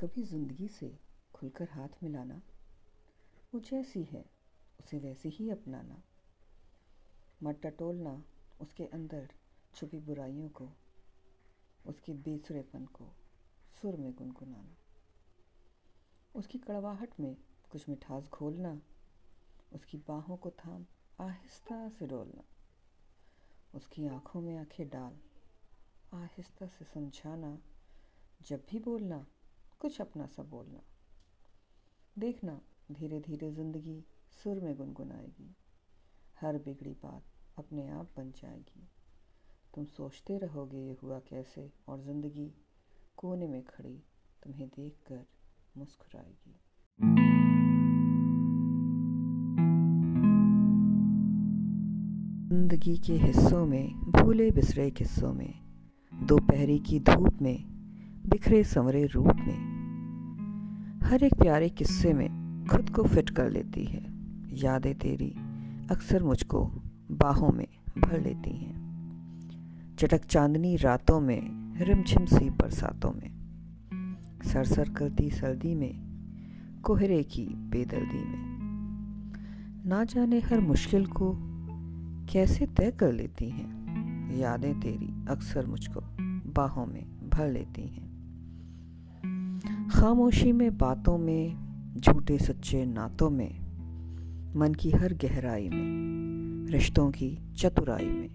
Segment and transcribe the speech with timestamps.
[0.00, 0.98] कभी ज़िंदगी से
[1.34, 2.42] खुलकर हाथ मिलाना
[3.54, 4.24] वो जैसी है,
[4.80, 6.02] उसे वैसे ही अपनाना।
[7.42, 8.24] मत टटोलना
[8.60, 9.28] उसके अंदर
[9.74, 10.68] छुपी बुराइयों को,
[11.86, 13.12] उसके बेसुरेपन को,
[13.82, 14.76] सुर में गुनगुनाना।
[16.34, 17.36] उसकी कड़वाहट में
[17.70, 18.80] कुछ मिठास घोलना,
[19.72, 20.86] उसकी बाहों को थाम,
[21.20, 22.44] आहिस्ता से डोलना।
[23.74, 25.18] उसकी आँखों में आँखें डाल,
[26.14, 27.58] आहिस्ता से समझाना,
[28.42, 29.26] जब भी बोलना
[29.80, 30.80] कुछ अपना सा बोलना।
[32.18, 32.60] देखना
[32.92, 34.04] धीरे धीरे ज़िंदगी
[34.42, 35.54] सुर में गुनगुनाएगी।
[36.40, 37.22] हर बिगड़ी बात
[37.58, 38.88] अपने आप बन जाएगी।
[39.74, 42.52] तुम सोचते रहोगे ये हुआ कैसे और ज़िंदगी
[43.16, 44.02] कोने में खड़ी
[44.42, 45.24] तुम्हें देखकर
[45.76, 46.54] मुस्कुराएगी।
[52.48, 55.54] ज़िंदगी के हिस्सों में, भूले बिसरे किस्सों में,
[56.12, 57.73] दोपहरी की धूप में
[58.26, 59.74] बिखरे संवरे रूप में।
[61.02, 64.06] हर एक प्यारे किस्से में खुद को फिट कर लेती है।
[64.64, 65.34] यादें तेरी
[65.90, 66.66] अक्सर मुझको
[67.10, 67.66] बाहों में
[67.98, 68.84] भर लेती हैं।
[69.98, 73.30] चटक चांदनी रातों में, रिमझिम सी बरसातों में।
[74.44, 76.02] सरसर करती सर्दी में,
[76.82, 78.54] कोहरे की बेदर्दी में।
[79.86, 81.36] ना जाने हर मुश्किल को
[82.32, 83.74] कैसे तय कर लेती हैं।
[84.36, 86.00] यादें तेरी अक्सर मुझको
[86.52, 88.03] बाहों में भर लेती हैं।
[90.04, 91.56] खामोशी में बातों में,
[91.96, 93.60] झूठे सच्चे नातों में,
[94.56, 98.30] मन की हर गहराई में, रिश्तों की चतुराई में,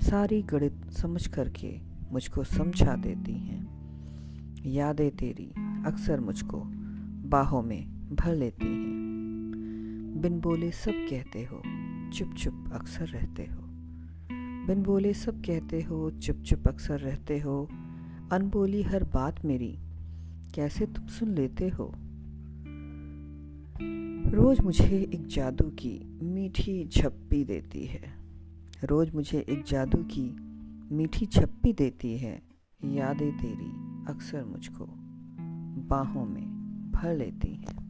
[0.00, 1.80] सारी गणित समझ करके
[2.12, 3.68] मुझको समझा देती हैं।
[4.66, 5.52] यादें तेरी
[5.86, 6.62] अक्सर मुझको
[7.28, 9.02] बाहों में भर लेती हैं।
[10.20, 11.62] बिन बोले सब कहते हो
[12.10, 13.60] चुप चुप अक्सर रहते हो।
[14.66, 17.68] बिन बोले सब कहते हो चुप चुप अक्सर रहते हो।
[18.32, 19.78] अनबोली हर बात मेरी
[20.54, 21.94] कैसे तुम सुन लेते हो?
[24.30, 28.02] रोज मुझे एक जादू की मीठी छप्पी देती है।
[28.84, 30.36] रोज मुझे एक जादू की
[30.94, 32.42] मीठी छप्पी देती है।
[32.84, 33.70] यादें तेरी
[34.12, 34.86] अक्सर मुझको
[35.88, 36.44] बाहों में
[36.90, 37.87] भर लेती हैं।